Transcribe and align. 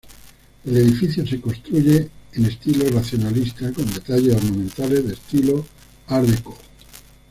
El 0.65 0.77
edificio 0.77 1.27
se 1.27 1.39
construye 1.39 2.09
en 2.33 2.45
estilo 2.47 2.89
racionalista, 2.89 3.71
con 3.71 3.85
detalles 3.93 4.35
ornamentales 4.35 5.07
de 5.07 5.13
estilo 5.13 5.63
art-decó. 6.07 6.57